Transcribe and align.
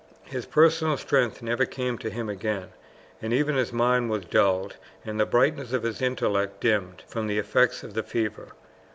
His 0.23 0.47
personal 0.47 0.97
strength 0.97 1.43
never 1.43 1.63
came 1.63 1.95
to 1.99 2.09
him 2.09 2.27
again, 2.27 2.69
and 3.21 3.31
even 3.31 3.55
his 3.55 3.71
mind 3.71 4.09
was 4.09 4.25
dulled 4.25 4.77
and 5.05 5.19
the 5.19 5.27
brightness 5.27 5.73
of 5.73 5.83
his 5.83 6.01
intellect 6.01 6.59
dimmed 6.59 7.03
from 7.05 7.27
the 7.27 7.37
effects 7.37 7.83
of 7.83 7.93
the 7.93 8.01
fever. 8.01 8.47